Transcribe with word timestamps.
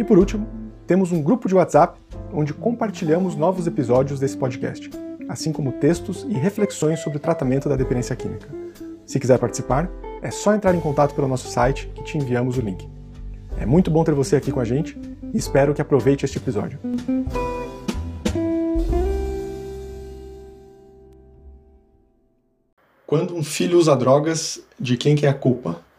E 0.00 0.04
por 0.04 0.18
último, 0.18 0.48
temos 0.86 1.12
um 1.12 1.22
grupo 1.22 1.46
de 1.46 1.54
WhatsApp 1.54 2.00
onde 2.32 2.54
compartilhamos 2.54 3.36
novos 3.36 3.66
episódios 3.66 4.18
desse 4.18 4.34
podcast, 4.34 4.88
assim 5.28 5.52
como 5.52 5.72
textos 5.72 6.26
e 6.26 6.32
reflexões 6.32 7.00
sobre 7.00 7.18
o 7.18 7.20
tratamento 7.20 7.68
da 7.68 7.76
dependência 7.76 8.16
química. 8.16 8.48
Se 9.04 9.20
quiser 9.20 9.38
participar, 9.38 9.90
é 10.22 10.30
só 10.30 10.54
entrar 10.54 10.74
em 10.74 10.80
contato 10.80 11.14
pelo 11.14 11.28
nosso 11.28 11.48
site 11.48 11.86
que 11.94 12.02
te 12.02 12.16
enviamos 12.16 12.56
o 12.56 12.62
link. 12.62 12.88
É 13.58 13.66
muito 13.66 13.90
bom 13.90 14.02
ter 14.02 14.14
você 14.14 14.36
aqui 14.36 14.50
com 14.50 14.58
a 14.58 14.64
gente 14.64 14.98
e 15.34 15.36
espero 15.36 15.74
que 15.74 15.82
aproveite 15.82 16.24
este 16.24 16.38
episódio. 16.38 16.78
Quando 23.06 23.36
um 23.36 23.44
filho 23.44 23.78
usa 23.78 23.94
drogas, 23.94 24.62
de 24.78 24.96
quem 24.96 25.14
que 25.14 25.26
é 25.26 25.28
a 25.28 25.34
culpa? 25.34 25.89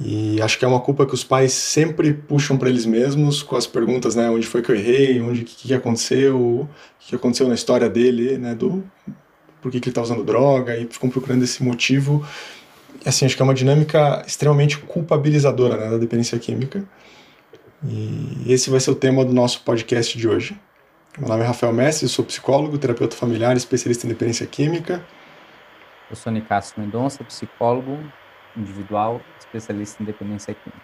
E 0.00 0.40
acho 0.40 0.58
que 0.58 0.64
é 0.64 0.68
uma 0.68 0.80
culpa 0.80 1.04
que 1.04 1.14
os 1.14 1.24
pais 1.24 1.52
sempre 1.52 2.14
puxam 2.14 2.56
para 2.56 2.68
eles 2.68 2.86
mesmos 2.86 3.42
com 3.42 3.56
as 3.56 3.66
perguntas, 3.66 4.14
né? 4.14 4.30
Onde 4.30 4.46
foi 4.46 4.62
que 4.62 4.70
eu 4.70 4.76
errei? 4.76 5.20
Onde 5.20 5.42
que, 5.42 5.68
que 5.68 5.74
aconteceu? 5.74 6.40
O 6.40 6.68
que 7.00 7.16
aconteceu 7.16 7.48
na 7.48 7.54
história 7.54 7.88
dele, 7.88 8.38
né? 8.38 8.54
Do 8.54 8.84
por 9.60 9.72
que, 9.72 9.80
que 9.80 9.88
ele 9.88 9.90
está 9.90 10.02
usando 10.02 10.22
droga? 10.22 10.76
E 10.76 10.86
ficam 10.86 11.10
procurando 11.10 11.42
esse 11.42 11.64
motivo. 11.64 12.24
Assim, 13.04 13.26
acho 13.26 13.34
que 13.34 13.42
é 13.42 13.44
uma 13.44 13.54
dinâmica 13.54 14.22
extremamente 14.24 14.78
culpabilizadora 14.78 15.76
né, 15.76 15.90
da 15.90 15.98
dependência 15.98 16.38
química. 16.38 16.84
E 17.84 18.44
esse 18.46 18.70
vai 18.70 18.78
ser 18.78 18.92
o 18.92 18.94
tema 18.94 19.24
do 19.24 19.32
nosso 19.32 19.62
podcast 19.62 20.16
de 20.16 20.28
hoje. 20.28 20.58
Meu 21.18 21.28
nome 21.28 21.42
é 21.42 21.46
Rafael 21.46 21.72
Messi, 21.72 22.08
sou 22.08 22.24
psicólogo, 22.24 22.78
terapeuta 22.78 23.16
familiar, 23.16 23.56
especialista 23.56 24.06
em 24.06 24.10
dependência 24.10 24.46
química. 24.46 25.04
Eu 26.08 26.14
sou 26.14 26.32
Nicásio 26.32 26.74
Mendonça, 26.78 27.24
psicólogo 27.24 27.98
individual, 28.58 29.20
especialista 29.38 30.02
em 30.02 30.06
dependência 30.06 30.54
química. 30.54 30.82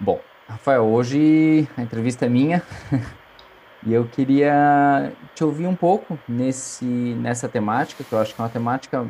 Bom, 0.00 0.20
Rafael, 0.48 0.84
hoje 0.84 1.68
a 1.76 1.82
entrevista 1.82 2.26
é 2.26 2.28
minha 2.28 2.62
e 3.84 3.92
eu 3.92 4.06
queria 4.06 5.12
te 5.34 5.44
ouvir 5.44 5.66
um 5.66 5.76
pouco 5.76 6.18
nesse, 6.28 6.84
nessa 6.84 7.48
temática, 7.48 8.04
que 8.04 8.12
eu 8.12 8.18
acho 8.18 8.34
que 8.34 8.40
é 8.40 8.44
uma 8.44 8.50
temática 8.50 9.06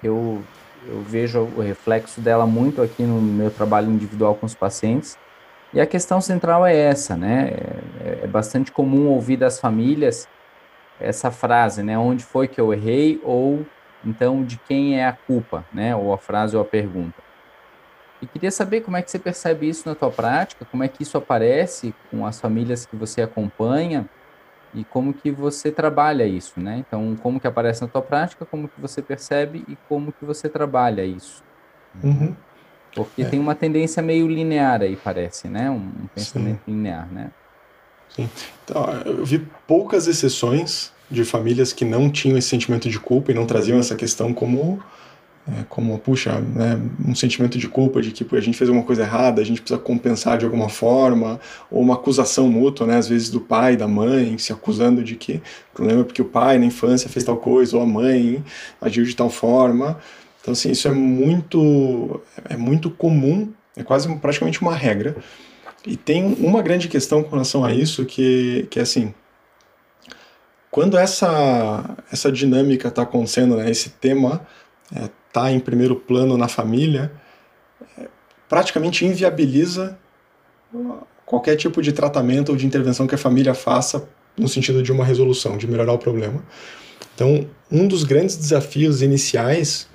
que 0.00 0.08
eu, 0.08 0.42
eu 0.86 1.02
vejo 1.02 1.40
o 1.40 1.60
reflexo 1.60 2.20
dela 2.20 2.46
muito 2.46 2.82
aqui 2.82 3.02
no 3.02 3.20
meu 3.20 3.50
trabalho 3.50 3.90
individual 3.90 4.34
com 4.34 4.46
os 4.46 4.54
pacientes. 4.54 5.18
E 5.72 5.80
a 5.80 5.86
questão 5.86 6.20
central 6.20 6.66
é 6.66 6.74
essa, 6.74 7.14
né? 7.14 7.50
É, 8.00 8.20
é 8.24 8.26
bastante 8.26 8.72
comum 8.72 9.08
ouvir 9.08 9.36
das 9.36 9.60
famílias 9.60 10.26
essa 10.98 11.30
frase, 11.30 11.82
né? 11.82 11.98
Onde 11.98 12.24
foi 12.24 12.48
que 12.48 12.60
eu 12.60 12.72
errei 12.72 13.20
ou 13.22 13.66
então 14.04 14.44
de 14.44 14.56
quem 14.56 14.98
é 14.98 15.06
a 15.06 15.12
culpa, 15.12 15.64
né? 15.72 15.94
Ou 15.94 16.12
a 16.12 16.18
frase 16.18 16.56
ou 16.56 16.62
a 16.62 16.64
pergunta. 16.64 17.22
E 18.20 18.26
queria 18.26 18.50
saber 18.50 18.80
como 18.80 18.96
é 18.96 19.02
que 19.02 19.10
você 19.10 19.18
percebe 19.18 19.68
isso 19.68 19.88
na 19.88 19.94
tua 19.94 20.10
prática, 20.10 20.64
como 20.64 20.82
é 20.82 20.88
que 20.88 21.02
isso 21.02 21.16
aparece 21.16 21.94
com 22.10 22.26
as 22.26 22.40
famílias 22.40 22.84
que 22.84 22.96
você 22.96 23.22
acompanha 23.22 24.08
e 24.74 24.84
como 24.84 25.14
que 25.14 25.30
você 25.30 25.70
trabalha 25.70 26.26
isso, 26.26 26.60
né? 26.60 26.84
Então, 26.86 27.16
como 27.16 27.38
que 27.40 27.46
aparece 27.46 27.82
na 27.82 27.88
tua 27.88 28.02
prática, 28.02 28.44
como 28.44 28.68
que 28.68 28.80
você 28.80 29.00
percebe 29.00 29.64
e 29.68 29.76
como 29.88 30.12
que 30.12 30.24
você 30.24 30.48
trabalha 30.48 31.04
isso. 31.04 31.42
Uhum. 32.02 32.34
Porque 32.94 33.22
é. 33.22 33.24
tem 33.26 33.38
uma 33.38 33.54
tendência 33.54 34.02
meio 34.02 34.26
linear 34.26 34.82
aí, 34.82 34.96
parece, 34.96 35.48
né? 35.48 35.70
Um, 35.70 35.92
pensamento 36.14 36.60
Sim. 36.64 36.72
linear, 36.72 37.06
né? 37.10 37.30
Sim. 38.08 38.28
Então, 38.64 38.84
eu 39.04 39.24
vi 39.24 39.38
poucas 39.66 40.08
exceções 40.08 40.92
de 41.10 41.24
famílias 41.24 41.72
que 41.72 41.84
não 41.84 42.10
tinham 42.10 42.36
esse 42.36 42.48
sentimento 42.48 42.88
de 42.88 42.98
culpa 42.98 43.30
e 43.30 43.34
não 43.34 43.46
traziam 43.46 43.78
essa 43.78 43.94
questão 43.94 44.32
como 44.32 44.82
é, 45.50 45.64
como 45.66 45.98
puxa 45.98 46.40
né, 46.40 46.78
um 47.06 47.14
sentimento 47.14 47.56
de 47.56 47.66
culpa 47.66 48.02
de 48.02 48.10
que 48.10 48.36
a 48.36 48.40
gente 48.40 48.58
fez 48.58 48.68
alguma 48.68 48.84
coisa 48.84 49.02
errada 49.02 49.40
a 49.40 49.44
gente 49.44 49.62
precisa 49.62 49.80
compensar 49.80 50.36
de 50.36 50.44
alguma 50.44 50.68
forma 50.68 51.40
ou 51.70 51.80
uma 51.80 51.94
acusação 51.94 52.50
mútua 52.50 52.86
né 52.86 52.96
às 52.96 53.08
vezes 53.08 53.30
do 53.30 53.40
pai 53.40 53.74
da 53.74 53.88
mãe 53.88 54.36
se 54.36 54.52
acusando 54.52 55.02
de 55.02 55.16
que 55.16 55.40
o 55.72 55.74
problema 55.74 56.02
é 56.02 56.04
porque 56.04 56.20
o 56.20 56.26
pai 56.26 56.58
na 56.58 56.66
infância 56.66 57.08
fez 57.08 57.24
tal 57.24 57.38
coisa 57.38 57.78
ou 57.78 57.82
a 57.82 57.86
mãe 57.86 58.44
agiu 58.78 59.04
de 59.04 59.16
tal 59.16 59.30
forma. 59.30 59.98
Então 60.40 60.52
assim 60.52 60.70
isso 60.70 60.86
é 60.86 60.92
muito 60.92 62.20
é 62.46 62.56
muito 62.56 62.90
comum 62.90 63.50
é 63.74 63.82
quase 63.82 64.14
praticamente 64.16 64.60
uma 64.60 64.74
regra. 64.74 65.16
E 65.86 65.96
tem 65.96 66.36
uma 66.40 66.60
grande 66.60 66.88
questão 66.88 67.22
com 67.22 67.30
relação 67.30 67.64
a 67.64 67.72
isso 67.72 68.04
que 68.04 68.66
que 68.70 68.78
é 68.78 68.82
assim 68.82 69.14
quando 70.78 70.96
essa, 70.96 71.96
essa 72.08 72.30
dinâmica 72.30 72.86
está 72.86 73.02
acontecendo, 73.02 73.56
né, 73.56 73.68
esse 73.68 73.90
tema 73.90 74.46
está 75.26 75.50
é, 75.50 75.52
em 75.52 75.58
primeiro 75.58 75.96
plano 75.96 76.36
na 76.36 76.46
família, 76.46 77.10
é, 77.98 78.06
praticamente 78.48 79.04
inviabiliza 79.04 79.98
qualquer 81.26 81.56
tipo 81.56 81.82
de 81.82 81.90
tratamento 81.90 82.50
ou 82.50 82.56
de 82.56 82.64
intervenção 82.64 83.08
que 83.08 83.14
a 83.16 83.18
família 83.18 83.54
faça 83.54 84.08
no 84.36 84.46
sentido 84.46 84.80
de 84.80 84.92
uma 84.92 85.04
resolução, 85.04 85.58
de 85.58 85.66
melhorar 85.66 85.94
o 85.94 85.98
problema. 85.98 86.44
Então, 87.12 87.48
um 87.72 87.88
dos 87.88 88.04
grandes 88.04 88.36
desafios 88.36 89.02
iniciais 89.02 89.88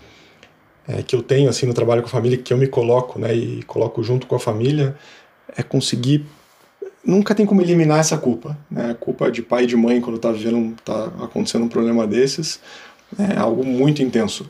é, 0.86 1.02
que 1.02 1.16
eu 1.16 1.24
tenho 1.24 1.48
assim 1.48 1.66
no 1.66 1.74
trabalho 1.74 2.02
com 2.02 2.10
a 2.10 2.12
família, 2.12 2.38
que 2.38 2.52
eu 2.52 2.58
me 2.58 2.68
coloco, 2.68 3.18
né, 3.18 3.34
e 3.34 3.64
coloco 3.64 4.04
junto 4.04 4.28
com 4.28 4.36
a 4.36 4.40
família, 4.40 4.98
é 5.56 5.64
conseguir 5.64 6.26
nunca 7.06 7.36
tem 7.36 7.46
como 7.46 7.62
eliminar 7.62 8.00
essa 8.00 8.18
culpa. 8.18 8.58
Né? 8.70 8.92
A 8.92 8.96
culpa 8.96 9.32
de 9.32 9.42
pai 9.42 9.64
e 9.64 9.68
de 9.68 9.76
mãe 9.76 10.00
quando 10.00 10.16
está 10.16 10.32
vivendo, 10.32 10.76
tá 10.84 11.06
acontecendo 11.22 11.66
um 11.66 11.70
problema 11.70 12.08
desses, 12.08 12.60
é 13.18 13.38
algo 13.38 13.64
muito 13.64 14.02
intenso. 14.02 14.50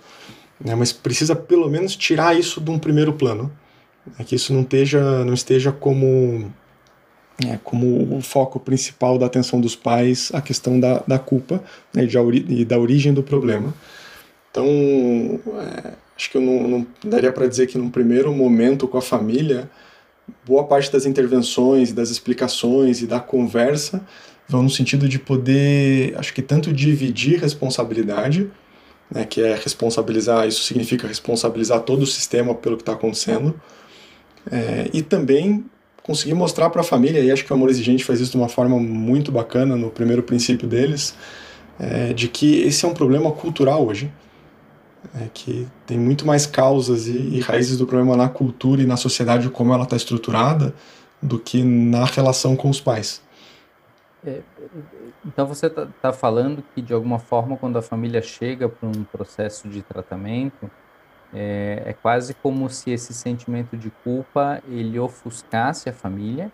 Né? 0.63 0.75
Mas 0.75 0.92
precisa 0.92 1.36
pelo 1.36 1.69
menos 1.69 1.96
tirar 1.96 2.38
isso 2.38 2.62
de 2.62 2.69
um 2.69 2.80
primeiro 2.80 3.13
plano, 3.13 3.52
né? 4.18 4.24
que 4.25 4.36
isso 4.36 4.53
não 4.53 4.62
esteja, 4.62 5.25
não 5.25 5.34
esteja 5.34 5.72
como 5.72 6.52
é, 7.44 7.58
como 7.63 8.16
o 8.16 8.22
foco 8.22 8.59
principal 8.59 9.18
da 9.18 9.25
atenção 9.25 9.59
dos 9.59 9.75
pais 9.75 10.30
a 10.34 10.42
questão 10.42 10.80
da, 10.80 11.03
da 11.08 11.18
culpa 11.18 11.63
né, 11.94 12.06
de, 12.06 12.18
e 12.50 12.63
da 12.63 12.78
origem 12.78 13.13
do 13.13 13.24
problema. 13.24 13.74
Então, 14.52 14.66
é, 14.68 15.94
acho 16.16 16.30
que 16.30 16.38
eu 16.38 16.42
não, 16.42 16.68
não 16.68 16.88
daria 17.03 17.31
para 17.31 17.47
dizer 17.47 17.66
que 17.66 17.78
num 17.78 17.90
primeiro 17.90 18.31
momento 18.31 18.88
com 18.88 18.97
a 18.97 19.02
família 19.02 19.69
boa 20.45 20.63
parte 20.65 20.91
das 20.91 21.06
intervenções, 21.06 21.91
das 21.91 22.09
explicações 22.09 23.01
e 23.01 23.07
da 23.07 23.19
conversa 23.19 24.06
vão 24.47 24.63
no 24.63 24.69
sentido 24.69 25.07
de 25.07 25.18
poder, 25.18 26.15
acho 26.18 26.33
que 26.33 26.41
tanto 26.41 26.71
dividir 26.74 27.39
responsabilidade, 27.39 28.50
né, 29.09 29.25
que 29.25 29.41
é 29.41 29.56
responsabilizar, 29.56 30.47
isso 30.47 30.63
significa 30.63 31.07
responsabilizar 31.07 31.81
todo 31.81 32.03
o 32.03 32.07
sistema 32.07 32.53
pelo 32.53 32.75
que 32.75 32.81
está 32.81 32.94
acontecendo, 32.94 33.59
é, 34.51 34.89
e 34.94 35.01
também 35.01 35.65
conseguir 36.01 36.33
mostrar 36.33 36.69
para 36.69 36.81
a 36.81 36.83
família, 36.83 37.21
e 37.21 37.31
acho 37.31 37.45
que 37.45 37.51
o 37.51 37.56
Amor 37.56 37.69
Exigente 37.69 38.03
faz 38.03 38.19
isso 38.19 38.31
de 38.31 38.38
uma 38.38 38.50
forma 38.50 38.77
muito 38.77 39.31
bacana 39.31 39.77
no 39.77 39.89
primeiro 39.89 40.21
princípio 40.21 40.68
deles, 40.68 41.15
é, 41.79 42.13
de 42.13 42.27
que 42.27 42.62
esse 42.62 42.86
é 42.86 42.88
um 42.88 42.94
problema 42.94 43.31
cultural 43.31 43.88
hoje 43.88 44.12
é 45.15 45.27
que 45.33 45.67
tem 45.85 46.00
muito 46.00 46.25
mais 46.25 46.45
causas 46.45 47.07
e, 47.07 47.38
e, 47.38 47.39
raízes 47.39 47.77
do 47.77 47.85
problema 47.85 48.15
na 48.15 48.29
cultura 48.29 48.81
e 48.81 48.85
na 48.85 48.97
sociedade 48.97 49.50
como 49.50 49.73
ela 49.73 49.83
está 49.83 49.95
estruturada 49.95 50.73
do 51.21 51.39
que 51.39 51.63
na 51.63 52.05
relação 52.05 52.55
com 52.55 52.69
os 52.69 52.79
pais. 52.79 53.21
É, 54.25 54.41
então 55.25 55.45
você 55.45 55.67
está 55.67 55.88
tá 56.01 56.13
falando 56.13 56.63
que 56.73 56.81
de 56.81 56.94
alguma 56.94 57.19
forma 57.19 57.57
quando 57.57 57.77
a 57.77 57.81
família 57.81 58.21
chega 58.21 58.69
para 58.69 58.88
um 58.88 59.03
processo 59.03 59.67
de 59.67 59.81
tratamento 59.81 60.71
é, 61.33 61.81
é, 61.88 61.94
quase 61.94 62.33
como 62.35 62.69
se 62.69 62.91
esse 62.91 63.13
sentimento 63.13 63.75
de 63.75 63.89
culpa 64.03 64.61
ele 64.67 65.00
ofuscasse 65.00 65.89
a 65.89 65.94
família 65.94 66.51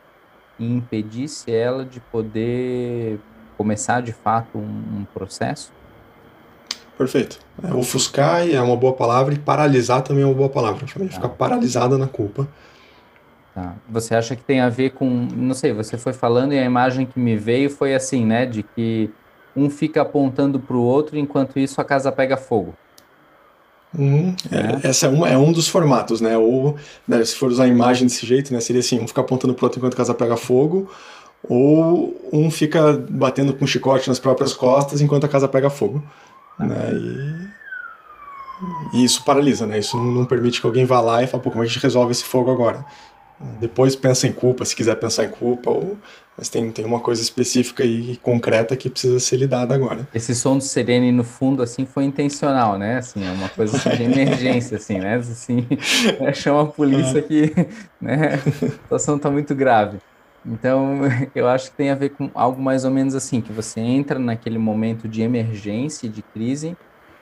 e 0.58 0.66
impedisse 0.66 1.52
ela 1.52 1.84
de 1.86 2.00
poder 2.00 3.20
começar 3.58 4.02
de 4.02 4.14
fato 4.14 4.58
um, 4.58 5.02
um 5.02 5.06
processo? 5.14 5.72
Perfeito. 7.00 7.40
É, 7.64 7.74
ofuscar 7.74 8.46
é 8.46 8.60
uma 8.60 8.76
boa 8.76 8.92
palavra 8.92 9.34
e 9.34 9.40
paralisar 9.40 10.02
também 10.02 10.22
é 10.22 10.26
uma 10.26 10.36
boa 10.36 10.50
palavra. 10.50 10.86
Tá. 10.86 11.08
fica 11.08 11.30
paralisada 11.30 11.98
na 11.98 12.08
culpa. 12.08 12.46
Tá. 13.56 13.74
Você 13.88 14.14
acha 14.14 14.36
que 14.36 14.44
tem 14.44 14.60
a 14.60 14.68
ver 14.68 14.90
com. 14.90 15.08
Não 15.34 15.54
sei, 15.54 15.72
você 15.72 15.98
foi 15.98 16.12
falando 16.12 16.52
e 16.52 16.60
a 16.60 16.66
imagem 16.66 17.06
que 17.06 17.18
me 17.18 17.38
veio 17.38 17.70
foi 17.70 17.96
assim, 17.96 18.26
né? 18.26 18.46
De 18.46 18.64
que 18.64 19.10
um 19.56 19.70
fica 19.70 20.02
apontando 20.02 20.60
para 20.60 20.76
o 20.76 20.82
outro 20.82 21.18
enquanto 21.18 21.58
isso 21.58 21.80
a 21.80 21.86
casa 21.86 22.12
pega 22.12 22.36
fogo. 22.36 22.76
Uhum. 23.98 24.36
É, 24.52 24.90
essa 24.90 25.06
é, 25.06 25.10
uma, 25.10 25.30
é 25.30 25.38
um 25.38 25.54
dos 25.54 25.70
formatos, 25.70 26.20
né? 26.20 26.38
Ou 26.38 26.76
né, 27.08 27.24
se 27.24 27.34
for 27.34 27.50
usar 27.50 27.64
a 27.64 27.68
imagem 27.68 28.08
desse 28.08 28.26
jeito, 28.26 28.54
né? 28.54 28.60
Seria 28.60 28.82
assim, 28.82 29.00
um 29.00 29.08
fica 29.08 29.22
apontando 29.22 29.54
pro 29.54 29.68
outro 29.68 29.80
enquanto 29.80 29.94
a 29.94 29.98
casa 29.98 30.14
pega 30.14 30.36
fogo, 30.36 30.92
ou 31.48 32.30
um 32.34 32.52
fica 32.52 32.92
batendo 33.10 33.54
com 33.54 33.64
um 33.64 33.68
chicote 33.68 34.10
nas 34.10 34.20
próprias 34.20 34.54
costas 34.54 35.00
enquanto 35.00 35.24
a 35.24 35.30
casa 35.30 35.48
pega 35.48 35.70
fogo. 35.70 36.04
Né? 36.60 36.94
E, 38.94 38.98
e, 38.98 39.04
isso 39.04 39.24
paralisa, 39.24 39.66
né? 39.66 39.80
Isso 39.80 39.98
não, 39.98 40.12
não 40.12 40.26
permite 40.26 40.60
que 40.60 40.68
alguém 40.68 40.86
vá 40.86 41.00
lá 41.00 41.24
e 41.24 41.28
fale, 41.28 41.42
pô, 41.42 41.50
como 41.50 41.64
a 41.64 41.66
gente 41.66 41.80
resolve 41.80 42.12
esse 42.12 42.24
fogo 42.24 42.52
agora? 42.52 42.86
Depois 43.60 43.96
pensa 43.96 44.28
em 44.28 44.34
culpa, 44.34 44.66
se 44.66 44.76
quiser 44.76 44.96
pensar 44.96 45.24
em 45.24 45.30
culpa, 45.30 45.72
ou... 45.72 45.98
mas 46.38 46.50
tem, 46.50 46.70
tem 46.72 46.84
uma 46.84 47.00
coisa 47.00 47.22
específica 47.22 47.86
e 47.86 48.18
concreta 48.18 48.76
que 48.76 48.90
precisa 48.90 49.18
ser 49.18 49.38
lidada 49.38 49.74
agora. 49.74 50.06
Esse 50.14 50.36
som 50.36 50.58
do 50.58 50.64
serene 50.64 51.10
no 51.10 51.24
fundo, 51.24 51.64
assim, 51.64 51.86
foi 51.86 52.04
intencional, 52.04 52.78
né? 52.78 52.98
Assim, 52.98 53.26
é 53.26 53.32
uma 53.32 53.48
coisa 53.48 53.78
assim, 53.78 53.92
de 53.92 54.04
emergência, 54.04 54.76
assim, 54.76 55.00
né? 55.00 55.16
Assim, 55.16 55.66
né? 56.20 56.34
chama 56.36 56.64
a 56.64 56.66
polícia 56.66 57.22
que 57.22 57.54
né? 58.02 58.36
a 58.46 58.52
situação 58.52 59.16
está 59.16 59.32
muito 59.32 59.56
grave. 59.56 60.00
Então, 60.46 61.02
eu 61.36 61.48
acho 61.48 61.72
que 61.72 61.78
tem 61.78 61.90
a 61.90 61.96
ver 61.96 62.10
com 62.10 62.30
algo 62.34 62.62
mais 62.62 62.86
ou 62.86 62.92
menos 62.92 63.16
assim, 63.16 63.42
que 63.42 63.52
você 63.52 63.80
entra 63.80 64.18
naquele 64.18 64.58
momento 64.58 65.08
de 65.08 65.22
emergência, 65.22 66.10
de 66.10 66.22
crise, 66.22 66.76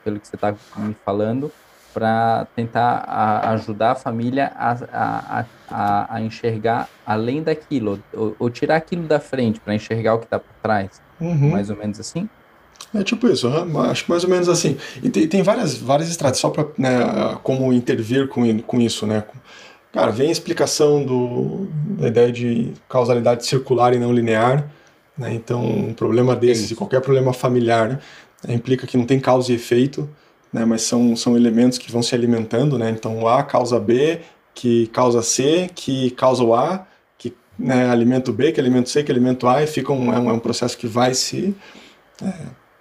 pelo 0.03 0.19
que 0.19 0.27
você 0.27 0.35
está 0.35 0.55
me 0.77 0.95
falando, 1.05 1.51
para 1.93 2.45
tentar 2.55 3.03
a, 3.07 3.51
ajudar 3.51 3.91
a 3.91 3.95
família 3.95 4.51
a, 4.55 5.45
a, 5.69 6.15
a, 6.15 6.21
enxergar 6.21 6.87
além 7.05 7.41
daquilo, 7.41 7.99
ou, 8.13 8.35
ou 8.37 8.49
tirar 8.49 8.75
aquilo 8.75 9.03
da 9.03 9.19
frente 9.19 9.59
para 9.59 9.73
enxergar 9.73 10.13
o 10.13 10.19
que 10.19 10.25
está 10.25 10.37
por 10.37 10.53
trás. 10.61 11.01
Uhum. 11.19 11.49
Mais 11.49 11.69
ou 11.69 11.75
menos 11.75 11.99
assim? 11.99 12.29
É 12.93 13.03
tipo 13.03 13.27
isso, 13.27 13.49
acho 13.89 14.05
que 14.05 14.09
mais 14.09 14.23
ou 14.23 14.29
menos 14.29 14.47
assim. 14.47 14.77
E 15.03 15.09
tem, 15.09 15.27
tem 15.27 15.43
várias, 15.43 15.75
várias 15.75 16.09
estratégias 16.09 16.39
só 16.39 16.49
para 16.49 16.67
né, 16.77 17.37
como 17.43 17.73
intervir 17.73 18.27
com, 18.27 18.59
com 18.61 18.79
isso, 18.79 19.05
né? 19.05 19.23
Cara, 19.97 20.11
vem 20.11 20.29
a 20.29 20.31
explicação 20.31 21.03
do, 21.03 21.67
da 21.97 22.07
ideia 22.07 22.31
de 22.31 22.71
causalidade 22.87 23.43
circular 23.47 23.95
e 23.95 23.97
não 23.97 24.13
linear. 24.13 24.69
Né? 25.17 25.33
Então, 25.33 25.65
um 25.65 25.91
problema 25.91 26.35
desses, 26.35 26.71
qualquer 26.77 27.01
problema 27.01 27.33
familiar, 27.33 27.99
né, 28.47 28.53
implica 28.53 28.85
que 28.85 28.95
não 28.95 29.07
tem 29.07 29.19
causa 29.19 29.51
e 29.51 29.55
efeito 29.55 30.07
né, 30.53 30.65
mas 30.65 30.83
são, 30.83 31.15
são 31.15 31.35
elementos 31.35 31.79
que 31.79 31.91
vão 31.91 32.03
se 32.03 32.13
alimentando, 32.13 32.77
né, 32.77 32.91
então 32.91 33.23
o 33.23 33.27
A 33.27 33.41
causa 33.41 33.79
B, 33.79 34.21
que 34.53 34.85
causa 34.87 35.23
C, 35.23 35.67
que 35.73 36.11
causa 36.11 36.43
o 36.43 36.53
A, 36.53 36.85
que 37.17 37.33
né, 37.57 37.89
alimenta 37.89 38.29
o 38.29 38.33
B, 38.35 38.51
que 38.51 38.59
alimenta 38.59 38.87
o 38.87 38.89
C, 38.89 39.03
que 39.03 39.11
alimenta 39.11 39.47
o 39.47 39.49
A, 39.49 39.63
e 39.63 39.67
fica 39.67 39.91
um, 39.91 40.13
é, 40.13 40.19
um, 40.19 40.29
é 40.29 40.33
um 40.33 40.39
processo 40.39 40.77
que 40.77 40.85
vai 40.85 41.15
se, 41.15 41.55
é, 42.23 42.33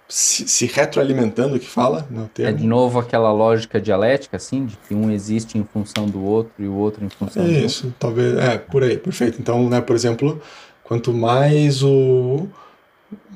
se, 0.07 0.47
se, 0.47 0.65
retroalimentando, 0.65 1.59
que 1.59 1.67
fala 1.67 2.07
no 2.09 2.21
né. 2.21 2.29
É 2.37 2.51
de 2.51 2.65
novo 2.65 2.99
aquela 2.99 3.31
lógica 3.31 3.79
dialética, 3.79 4.37
assim, 4.37 4.65
de 4.65 4.77
que 4.77 4.95
um 4.95 5.11
existe 5.11 5.57
em 5.57 5.63
função 5.65 6.07
do 6.07 6.23
outro 6.23 6.53
e 6.59 6.67
o 6.67 6.73
outro 6.73 7.03
em 7.03 7.09
função 7.09 7.43
do 7.43 7.49
outro? 7.49 7.65
Isso, 7.65 7.93
talvez, 7.99 8.37
é, 8.37 8.57
por 8.57 8.83
aí, 8.83 8.97
perfeito. 8.97 9.39
Então, 9.41 9.69
né, 9.69 9.81
por 9.81 9.95
exemplo, 9.95 10.41
quanto 10.83 11.13
mais 11.13 11.83
o... 11.83 12.47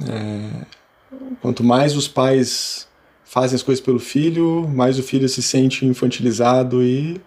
É, 0.08 0.66
quanto 1.42 1.64
mais 1.64 1.96
os 1.96 2.08
pais 2.08 2.88
fazem 3.26 3.56
as 3.56 3.64
coisas 3.64 3.84
pelo 3.84 4.00
filho, 4.00 4.68
mais 4.68 4.98
o 5.00 5.04
filho 5.04 5.28
se 5.28 5.42
sente 5.42 5.86
infantilizado 5.86 6.84
e, 6.84 7.20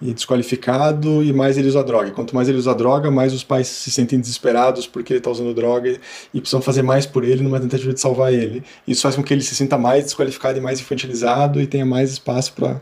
e 0.00 0.14
desqualificado, 0.14 1.24
e 1.24 1.32
mais 1.32 1.58
ele 1.58 1.68
usa 1.68 1.82
droga. 1.82 2.10
Quanto 2.12 2.34
mais 2.34 2.48
ele 2.48 2.56
usa 2.56 2.74
droga, 2.74 3.10
mais 3.10 3.32
os 3.32 3.42
pais 3.42 3.66
se 3.66 3.90
sentem 3.90 4.20
desesperados 4.20 4.86
porque 4.86 5.12
ele 5.12 5.18
está 5.18 5.30
usando 5.30 5.52
droga 5.52 5.98
e 6.32 6.40
precisam 6.40 6.62
fazer 6.62 6.82
mais 6.82 7.04
por 7.04 7.24
ele 7.24 7.42
numa 7.42 7.58
tentativa 7.58 7.92
de 7.92 8.00
salvar 8.00 8.32
ele. 8.32 8.62
Isso 8.86 9.02
faz 9.02 9.16
com 9.16 9.22
que 9.22 9.34
ele 9.34 9.42
se 9.42 9.56
sinta 9.56 9.76
mais 9.76 10.04
desqualificado 10.04 10.56
e 10.58 10.60
mais 10.60 10.80
infantilizado 10.80 11.60
e 11.60 11.66
tenha 11.66 11.84
mais 11.84 12.12
espaço 12.12 12.52
para. 12.52 12.80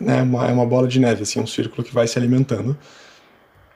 Né, 0.00 0.22
uma, 0.22 0.48
é 0.48 0.52
uma 0.52 0.66
bola 0.66 0.88
de 0.88 0.98
neve, 0.98 1.22
assim, 1.22 1.40
um 1.40 1.46
círculo 1.46 1.82
que 1.82 1.94
vai 1.94 2.06
se 2.06 2.18
alimentando. 2.18 2.76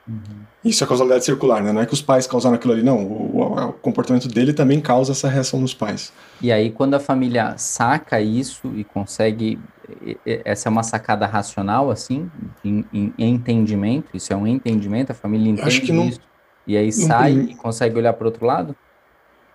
Uhum. 0.09 0.51
Isso 0.65 0.85
é 0.85 0.87
causalidade 0.87 1.25
circular, 1.25 1.63
né? 1.63 1.73
Não 1.73 1.81
é 1.81 1.87
que 1.87 1.95
os 1.95 2.03
pais 2.03 2.27
causaram 2.27 2.57
aquilo 2.57 2.75
ali, 2.75 2.83
não. 2.83 2.99
O, 2.99 3.39
o, 3.39 3.69
o, 3.69 3.73
comportamento 3.75 4.29
dele 4.29 4.53
também 4.53 4.81
causa 4.81 5.13
essa 5.13 5.29
reação 5.29 5.59
nos 5.61 5.73
pais. 5.73 6.13
E 6.43 6.53
aí, 6.53 6.71
quando 6.71 6.95
a 6.95 7.01
família 7.01 7.57
saca 7.57 8.21
isso 8.21 8.71
e 8.77 8.85
consegue. 8.85 9.59
Essa 10.45 10.69
é 10.69 10.71
uma 10.71 10.83
sacada 10.83 11.27
racional, 11.27 11.91
assim, 11.91 12.31
em, 12.65 12.85
em 12.93 13.15
entendimento. 13.19 14.09
Isso 14.15 14.33
é 14.33 14.37
um 14.37 14.47
entendimento, 14.47 15.13
a 15.13 15.15
família 15.15 15.51
entende 15.51 16.09
isso. 16.09 16.21
E 16.67 16.77
aí 16.77 16.93
sai 16.93 17.35
prim... 17.35 17.53
e 17.53 17.55
consegue 17.57 17.97
olhar 17.97 18.13
para 18.13 18.25
o 18.25 18.29
outro 18.29 18.47
lado? 18.47 18.77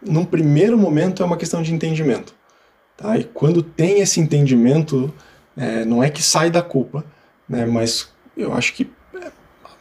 Num 0.01 0.25
primeiro 0.25 0.77
momento 0.77 1.23
é 1.23 1.25
uma 1.25 1.37
questão 1.37 1.61
de 1.61 1.73
entendimento. 1.73 2.35
Tá? 2.97 3.17
E 3.17 3.23
quando 3.23 3.61
tem 3.61 3.99
esse 3.99 4.19
entendimento, 4.19 5.13
é, 5.55 5.85
não 5.85 6.03
é 6.03 6.09
que 6.09 6.21
sai 6.21 6.49
da 6.49 6.61
culpa, 6.61 7.05
né? 7.47 7.65
mas 7.65 8.09
eu 8.35 8.53
acho 8.53 8.73
que 8.73 8.89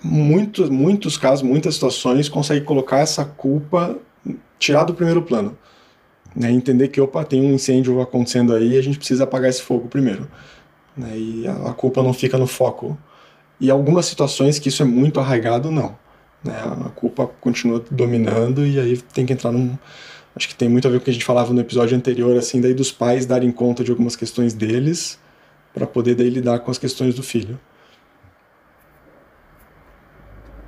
muitos, 0.03 0.69
muitos 0.69 1.17
casos, 1.17 1.43
muitas 1.43 1.75
situações, 1.75 2.29
consegue 2.29 2.65
colocar 2.65 2.99
essa 2.99 3.25
culpa, 3.25 3.97
tirar 4.59 4.85
do 4.85 4.95
primeiro 4.95 5.23
plano. 5.23 5.57
Né, 6.35 6.51
entender 6.51 6.89
que, 6.89 7.01
opa, 7.01 7.25
tem 7.25 7.41
um 7.43 7.55
incêndio 7.55 8.01
acontecendo 8.01 8.55
aí 8.55 8.75
e 8.75 8.79
a 8.79 8.83
gente 8.83 8.99
precisa 8.99 9.23
apagar 9.25 9.49
esse 9.49 9.63
fogo 9.63 9.89
primeiro. 9.89 10.29
Né, 10.97 11.17
e 11.17 11.47
a, 11.47 11.73
culpa 11.73 12.03
não 12.03 12.13
fica 12.13 12.37
no 12.37 12.47
foco. 12.47 12.99
E 13.61 13.71
algumas 13.71 14.07
situações 14.07 14.59
que 14.59 14.69
isso 14.69 14.83
é 14.83 14.87
muito 14.87 15.21
arraigado, 15.21 15.71
não. 15.71 15.97
Né, 16.43 16.55
a 16.87 16.91
culpa 16.91 17.31
continua 17.41 17.83
dominando 17.91 18.67
e 18.67 18.79
aí 18.79 18.97
tem 18.97 19.25
que 19.25 19.33
entrar 19.33 19.53
num. 19.53 19.79
Acho 20.35 20.49
que 20.49 20.55
tem 20.57 20.69
muito 20.69 20.89
a 20.89 20.91
ver 20.91 20.99
com 20.99 21.03
o 21.03 21.05
que 21.05 21.11
a 21.11 21.13
gente 21.13 21.25
falava 21.25 21.53
no 21.53 21.61
episódio 21.61 21.97
anterior, 21.97 22.37
assim, 22.37 22.61
daí 22.61 22.75
dos 22.75 22.91
pais 22.91 23.25
darem 23.25 23.53
conta 23.53 23.85
de 23.85 23.93
algumas 23.93 24.17
questões 24.17 24.53
deles 24.53 25.19
para 25.73 25.87
poder 25.87 26.17
daí 26.17 26.29
lidar 26.29 26.59
com 26.59 26.71
as 26.71 26.79
questões 26.79 27.15
do 27.15 27.23
filho. 27.23 27.59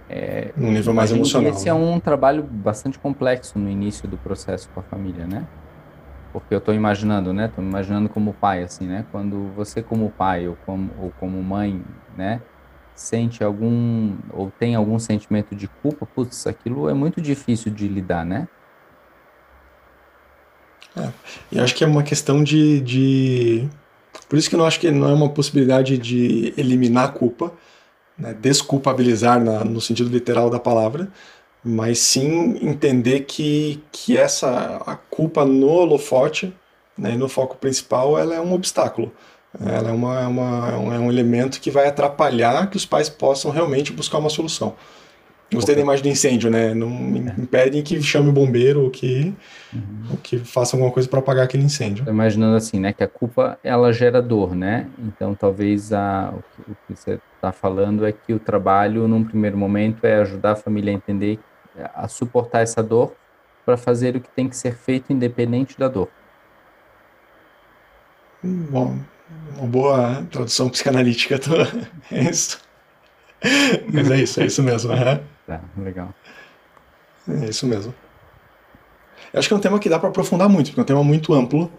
É, 0.08 0.52
Num 0.56 0.70
nível 0.70 0.94
mais 0.94 1.10
emocional. 1.10 1.50
Esse 1.50 1.68
é 1.68 1.74
né? 1.74 1.80
é 1.80 1.82
um 1.82 1.98
trabalho 1.98 2.42
bastante 2.42 2.98
complexo 2.98 3.58
no 3.58 3.68
início 3.68 4.08
do 4.08 4.16
processo 4.16 4.68
com 4.72 4.80
a 4.80 4.82
família, 4.82 5.26
né? 5.26 5.46
Porque 6.32 6.54
eu 6.54 6.58
estou 6.58 6.74
imaginando, 6.74 7.32
né? 7.32 7.46
Estou 7.46 7.64
imaginando 7.64 8.08
como 8.08 8.32
pai, 8.32 8.62
assim, 8.62 8.86
né? 8.86 9.04
Quando 9.10 9.50
você 9.56 9.82
como 9.82 10.10
pai 10.10 10.46
ou 10.46 10.56
como, 10.64 10.90
ou 11.00 11.12
como 11.18 11.42
mãe, 11.42 11.82
né? 12.16 12.40
Sente 12.94 13.42
algum, 13.42 14.16
ou 14.32 14.50
tem 14.58 14.74
algum 14.74 14.98
sentimento 14.98 15.54
de 15.54 15.66
culpa, 15.66 16.06
putz, 16.06 16.46
aquilo 16.46 16.88
é 16.88 16.94
muito 16.94 17.20
difícil 17.20 17.72
de 17.72 17.88
lidar, 17.88 18.24
né? 18.24 18.48
É, 20.96 21.10
e 21.52 21.60
acho 21.60 21.74
que 21.74 21.84
é 21.84 21.86
uma 21.86 22.02
questão 22.02 22.42
de, 22.42 22.80
de... 22.80 23.68
Por 24.28 24.38
isso 24.38 24.48
que 24.48 24.54
eu 24.54 24.58
não 24.58 24.66
acho 24.66 24.80
que 24.80 24.90
não 24.90 25.08
é 25.08 25.12
uma 25.12 25.28
possibilidade 25.28 25.98
de 25.98 26.54
eliminar 26.56 27.04
a 27.04 27.08
culpa, 27.08 27.52
né, 28.18 28.34
desculpabilizar 28.34 29.42
na, 29.42 29.64
no 29.64 29.80
sentido 29.80 30.10
literal 30.10 30.50
da 30.50 30.58
palavra, 30.58 31.08
mas 31.62 31.98
sim 31.98 32.58
entender 32.62 33.20
que, 33.20 33.82
que 33.90 34.16
essa 34.16 34.82
a 34.86 34.96
culpa 34.96 35.44
no 35.44 35.68
holofote 35.68 36.54
né, 36.96 37.16
no 37.16 37.28
foco 37.28 37.56
principal 37.56 38.18
ela 38.18 38.34
é 38.34 38.40
um 38.40 38.52
obstáculo. 38.52 39.12
Ela 39.58 39.88
é, 39.88 39.92
uma, 39.92 40.20
é 40.20 40.26
uma, 40.26 40.70
é 40.70 40.98
um 40.98 41.10
elemento 41.10 41.60
que 41.60 41.70
vai 41.70 41.88
atrapalhar 41.88 42.68
que 42.68 42.76
os 42.76 42.84
pais 42.84 43.08
possam 43.08 43.50
realmente 43.50 43.92
buscar 43.92 44.18
uma 44.18 44.28
solução. 44.28 44.74
Gostei 45.52 45.76
da 45.76 45.80
imagem 45.80 46.02
do 46.02 46.08
incêndio, 46.08 46.50
né? 46.50 46.74
Não 46.74 46.88
é. 46.88 47.40
impedem 47.40 47.80
que 47.80 48.02
chame 48.02 48.28
o 48.28 48.32
bombeiro 48.32 48.82
ou 48.82 48.90
que, 48.90 49.32
uhum. 49.72 50.10
ou 50.10 50.16
que 50.16 50.38
faça 50.38 50.76
alguma 50.76 50.92
coisa 50.92 51.08
para 51.08 51.20
apagar 51.20 51.44
aquele 51.44 51.62
incêndio. 51.62 52.04
Tô 52.04 52.10
imaginando 52.10 52.56
assim, 52.56 52.80
né? 52.80 52.92
Que 52.92 53.04
a 53.04 53.08
culpa, 53.08 53.56
ela 53.62 53.92
gera 53.92 54.20
dor, 54.20 54.56
né? 54.56 54.88
Então, 54.98 55.36
talvez 55.36 55.92
a, 55.92 56.34
o 56.58 56.74
que 56.86 56.96
você 56.96 57.20
está 57.36 57.52
falando 57.52 58.04
é 58.04 58.10
que 58.10 58.32
o 58.32 58.40
trabalho, 58.40 59.06
num 59.06 59.22
primeiro 59.22 59.56
momento, 59.56 60.04
é 60.04 60.16
ajudar 60.16 60.52
a 60.52 60.56
família 60.56 60.92
a 60.92 60.94
entender, 60.94 61.38
a 61.94 62.08
suportar 62.08 62.62
essa 62.62 62.82
dor 62.82 63.14
para 63.64 63.76
fazer 63.76 64.16
o 64.16 64.20
que 64.20 64.28
tem 64.28 64.48
que 64.48 64.56
ser 64.56 64.74
feito 64.74 65.12
independente 65.12 65.78
da 65.78 65.86
dor. 65.86 66.08
Bom, 68.42 68.98
uma 69.56 69.66
boa 69.66 70.26
tradução 70.28 70.68
psicanalítica. 70.68 71.38
Tô... 71.40 71.54
É 72.10 72.30
isso. 72.30 72.60
Mas 73.92 74.10
é 74.10 74.16
isso, 74.16 74.40
é 74.40 74.46
isso 74.46 74.62
mesmo. 74.62 74.92
Uhum. 74.92 75.35
Tá, 75.46 75.60
legal. 75.78 76.14
É 77.28 77.48
isso 77.48 77.66
mesmo. 77.66 77.94
Eu 79.32 79.38
acho 79.38 79.48
que 79.48 79.54
é 79.54 79.56
um 79.56 79.60
tema 79.60 79.78
que 79.78 79.88
dá 79.88 79.98
para 79.98 80.08
aprofundar 80.08 80.48
muito, 80.48 80.66
porque 80.66 80.80
é 80.80 80.82
um 80.82 80.86
tema 80.86 81.04
muito 81.04 81.34
amplo, 81.34 81.70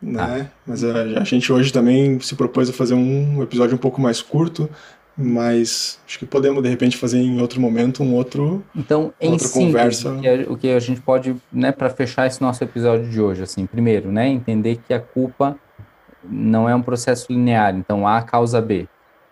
né? 0.00 0.48
Ah. 0.50 0.56
Mas 0.66 0.84
a, 0.84 1.02
a, 1.20 1.24
gente 1.24 1.52
hoje 1.52 1.72
também 1.72 2.20
se 2.20 2.34
propôs 2.34 2.68
a 2.68 2.72
fazer 2.72 2.94
um 2.94 3.42
episódio 3.42 3.74
um 3.74 3.78
pouco 3.78 4.00
mais 4.00 4.20
curto, 4.20 4.68
mas 5.16 5.98
acho 6.06 6.18
que 6.18 6.26
podemos 6.26 6.62
de 6.62 6.68
repente 6.68 6.96
fazer 6.96 7.18
em 7.18 7.40
outro 7.40 7.58
momento 7.58 8.02
um 8.02 8.14
outro 8.14 8.62
então 8.74 9.14
em 9.18 9.30
outra 9.30 9.48
síntese, 9.48 9.66
conversa 9.66 10.12
o 10.12 10.20
que, 10.20 10.28
a, 10.28 10.52
o 10.52 10.56
que 10.58 10.70
a 10.72 10.78
gente 10.78 11.00
pode 11.00 11.34
né 11.50 11.72
para 11.72 11.88
fechar 11.88 12.26
esse 12.26 12.42
nosso 12.42 12.62
episódio 12.62 13.08
de 13.08 13.18
hoje 13.18 13.42
assim 13.42 13.64
primeiro 13.64 14.12
né 14.12 14.28
entender 14.28 14.78
que 14.86 14.92
a 14.92 15.00
culpa 15.00 15.56
não 16.22 16.68
é 16.68 16.74
um 16.74 16.82
processo 16.82 17.32
linear 17.32 17.74
então 17.74 18.06
A 18.06 18.20
causa 18.20 18.60
B 18.60 18.86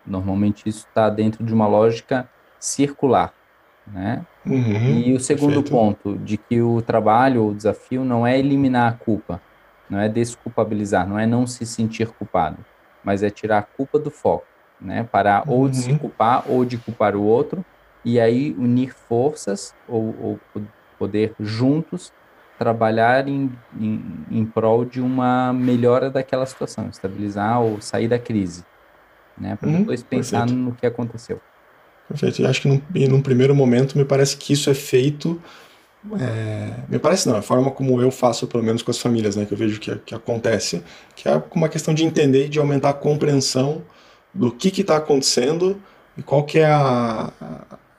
normalmente 0.07 0.67
isso 0.67 0.87
está 0.87 1.07
dentro 1.07 1.43
de 1.43 1.53
uma 1.53 1.67
lógica 1.67 2.27
circular 2.59 3.31
né 3.87 4.25
uhum, 4.45 4.99
e 4.99 5.13
o 5.13 5.19
segundo 5.19 5.61
perfeito. 5.61 5.71
ponto 5.71 6.17
de 6.17 6.37
que 6.37 6.61
o 6.61 6.81
trabalho 6.81 7.43
ou 7.43 7.51
o 7.51 7.55
desafio 7.55 8.03
não 8.03 8.25
é 8.25 8.37
eliminar 8.37 8.93
a 8.93 8.97
culpa 8.97 9.41
não 9.89 9.99
é 9.99 10.09
desculpabilizar 10.09 11.07
não 11.07 11.19
é 11.19 11.25
não 11.25 11.45
se 11.45 11.65
sentir 11.65 12.07
culpado 12.07 12.57
mas 13.03 13.21
é 13.23 13.29
tirar 13.29 13.59
a 13.59 13.63
culpa 13.63 13.99
do 13.99 14.09
foco 14.09 14.45
né? 14.79 15.03
Parar 15.03 15.43
ou 15.47 15.67
de 15.67 15.77
se 15.77 15.91
uhum. 15.91 15.99
culpar 15.99 16.43
ou 16.49 16.65
de 16.65 16.77
culpar 16.77 17.15
o 17.15 17.23
outro, 17.23 17.63
e 18.03 18.19
aí 18.19 18.53
unir 18.57 18.93
forças 18.93 19.73
ou, 19.87 20.13
ou 20.21 20.39
poder 20.97 21.33
juntos 21.39 22.11
trabalhar 22.57 23.27
em, 23.27 23.51
em, 23.79 24.01
em 24.31 24.45
prol 24.45 24.85
de 24.85 25.01
uma 25.01 25.51
melhora 25.51 26.09
daquela 26.09 26.45
situação, 26.45 26.87
estabilizar 26.87 27.61
ou 27.61 27.81
sair 27.81 28.07
da 28.07 28.19
crise, 28.19 28.63
né? 29.37 29.55
Para 29.55 29.69
uhum, 29.69 29.79
depois 29.79 30.03
pensar 30.03 30.45
perfeito. 30.45 30.53
no 30.53 30.75
que 30.75 30.85
aconteceu. 30.85 31.41
Perfeito. 32.07 32.45
Acho 32.45 32.61
que 32.61 32.67
num, 32.67 32.81
num, 33.09 33.21
primeiro 33.21 33.55
momento 33.55 33.97
me 33.97 34.05
parece 34.05 34.37
que 34.37 34.53
isso 34.53 34.69
é 34.69 34.73
feito. 34.73 35.41
É, 36.19 36.71
me 36.87 36.99
parece 36.99 37.27
não, 37.27 37.35
a 37.35 37.41
forma 37.41 37.71
como 37.71 37.99
eu 37.99 38.11
faço, 38.11 38.45
pelo 38.45 38.63
menos 38.63 38.83
com 38.83 38.91
as 38.91 38.99
famílias, 38.99 39.35
né, 39.35 39.45
que 39.45 39.53
eu 39.53 39.57
vejo 39.57 39.79
que, 39.79 39.95
que 39.97 40.13
acontece, 40.13 40.83
que 41.15 41.27
é 41.27 41.41
uma 41.53 41.67
questão 41.67 41.95
de 41.95 42.03
entender 42.03 42.45
e 42.45 42.49
de 42.49 42.59
aumentar 42.59 42.89
a 42.89 42.93
compreensão 42.93 43.81
do 44.31 44.51
que 44.51 44.81
está 44.81 44.97
acontecendo 44.97 45.81
e 46.15 46.21
qual 46.21 46.43
que 46.43 46.59
é 46.59 46.67
a, 46.67 47.31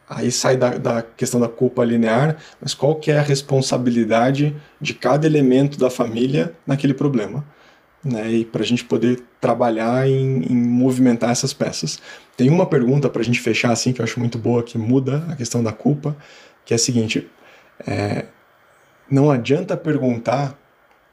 aí 0.08 0.30
sai 0.30 0.56
da, 0.56 0.70
da, 0.78 1.02
questão 1.02 1.40
da 1.40 1.48
culpa 1.48 1.84
linear, 1.84 2.36
mas 2.60 2.74
qual 2.74 2.94
que 2.94 3.10
é 3.10 3.18
a 3.18 3.22
responsabilidade 3.22 4.54
de 4.80 4.94
cada 4.94 5.26
elemento 5.26 5.78
da 5.78 5.90
família 5.90 6.54
naquele 6.66 6.94
problema, 6.94 7.44
né? 8.06 8.30
E 8.30 8.44
para 8.44 8.62
a 8.62 8.66
gente 8.66 8.84
poder 8.84 9.22
trabalhar 9.40 10.08
em, 10.08 10.44
em, 10.44 10.56
movimentar 10.56 11.30
essas 11.30 11.52
peças. 11.52 12.00
Tem 12.36 12.48
uma 12.48 12.66
pergunta 12.66 13.08
para 13.08 13.20
a 13.20 13.24
gente 13.24 13.40
fechar 13.40 13.72
assim 13.72 13.92
que 13.92 14.00
eu 14.00 14.04
acho 14.04 14.20
muito 14.20 14.38
boa 14.38 14.62
que 14.62 14.78
muda 14.78 15.24
a 15.28 15.36
questão 15.36 15.62
da 15.62 15.72
culpa, 15.72 16.16
que 16.64 16.72
é 16.72 16.76
a 16.76 16.78
seguinte: 16.78 17.28
é, 17.86 18.26
não 19.10 19.30
adianta 19.30 19.76
perguntar 19.76 20.58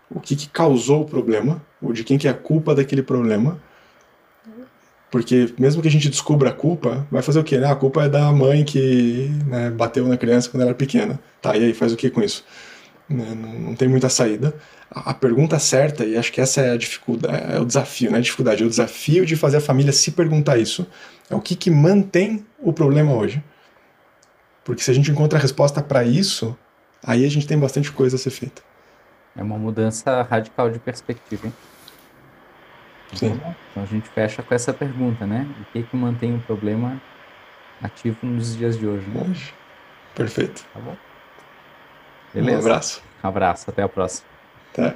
o 0.09 0.19
que, 0.19 0.35
que 0.35 0.47
causou 0.49 1.01
o 1.01 1.05
problema 1.05 1.61
ou 1.81 1.91
de 1.91 2.03
quem 2.03 2.17
que 2.17 2.27
é 2.27 2.31
a 2.31 2.35
culpa 2.35 2.75
daquele 2.75 3.01
problema 3.01 3.59
porque 5.13 5.53
mesmo 5.59 5.79
que 5.79 5.87
a 5.87 5.91
gente 5.91 6.09
descubra 6.09 6.49
a 6.49 6.51
culpa, 6.51 7.05
vai 7.11 7.21
fazer 7.21 7.39
o 7.39 7.43
quê? 7.43 7.59
Né? 7.59 7.67
A 7.67 7.75
culpa 7.75 8.03
é 8.03 8.09
da 8.09 8.31
mãe 8.31 8.63
que 8.63 9.29
né, 9.45 9.69
bateu 9.69 10.07
na 10.07 10.17
criança 10.17 10.49
quando 10.49 10.61
ela 10.61 10.71
era 10.71 10.75
pequena. 10.75 11.19
Tá, 11.39 11.55
e 11.55 11.65
aí 11.65 11.71
faz 11.71 11.93
o 11.93 11.95
que 11.95 12.09
com 12.09 12.19
isso? 12.19 12.43
Né, 13.09 13.33
não, 13.35 13.59
não, 13.59 13.75
tem 13.75 13.87
muita 13.87 14.09
saída. 14.09 14.55
A, 14.89 15.11
a, 15.11 15.13
pergunta 15.13 15.59
certa, 15.59 16.05
e 16.05 16.17
acho 16.17 16.31
que 16.31 16.39
essa 16.39 16.61
é 16.61 16.71
a 16.71 16.77
dificuldade, 16.77 17.53
é 17.53 17.59
o 17.59 17.65
desafio, 17.65 18.09
não 18.09 18.17
é 18.17 18.19
a 18.19 18.23
dificuldade, 18.23 18.63
é 18.63 18.65
o 18.65 18.69
desafio 18.69 19.25
de 19.25 19.35
fazer 19.35 19.57
a 19.57 19.61
família 19.61 19.91
se 19.91 20.11
perguntar 20.11 20.57
isso. 20.57 20.87
É 21.29 21.35
o 21.35 21.41
que, 21.41 21.55
que 21.55 21.69
mantém 21.69 22.45
o 22.59 22.71
problema 22.71 23.13
hoje. 23.13 23.43
Porque 24.63 24.81
se 24.81 24.91
a 24.91 24.93
gente 24.93 25.11
encontra 25.11 25.37
a 25.37 25.41
resposta 25.41 25.81
para 25.81 26.03
isso, 26.03 26.57
aí 27.03 27.25
a 27.25 27.29
gente 27.29 27.45
tem 27.45 27.59
bastante 27.59 27.91
coisa 27.91 28.15
a 28.15 28.19
ser 28.19 28.29
feita. 28.29 28.61
É 29.35 29.43
uma 29.43 29.57
mudança 29.57 30.21
radical 30.21 30.69
de 30.69 30.79
perspectiva, 30.79 31.47
hein? 31.47 31.53
Sim. 33.13 33.39
Então 33.71 33.83
a 33.83 33.85
gente 33.85 34.07
fecha 34.09 34.41
com 34.41 34.53
essa 34.53 34.73
pergunta, 34.73 35.25
né? 35.25 35.47
O 35.61 35.71
que 35.71 35.83
que 35.83 35.95
mantém 35.95 36.35
o 36.35 36.39
problema 36.39 37.01
ativo 37.81 38.17
nos 38.23 38.55
dias 38.55 38.77
de 38.77 38.87
hoje? 38.87 39.07
Né? 39.09 39.25
Hoje. 39.29 39.53
Perfeito. 40.15 40.63
Tá 40.73 40.79
bom? 40.79 40.95
Beleza? 42.33 42.57
Um 42.57 42.61
abraço. 42.61 43.03
Um 43.23 43.27
abraço, 43.27 43.69
até 43.69 43.83
a 43.83 43.89
próxima. 43.89 44.27
Até. 44.73 44.95